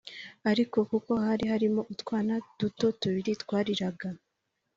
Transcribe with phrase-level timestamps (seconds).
[0.51, 4.07] ariko kuko hari harimo utwana duto tubiri twariraga